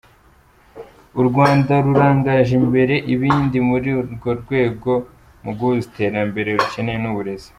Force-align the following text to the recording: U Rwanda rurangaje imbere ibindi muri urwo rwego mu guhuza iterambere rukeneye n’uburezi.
U 1.19 1.21
Rwanda 1.29 1.73
rurangaje 1.85 2.51
imbere 2.61 2.95
ibindi 3.13 3.57
muri 3.69 3.89
urwo 4.01 4.29
rwego 4.41 4.91
mu 5.43 5.51
guhuza 5.57 5.83
iterambere 5.91 6.49
rukeneye 6.59 6.99
n’uburezi. 7.01 7.49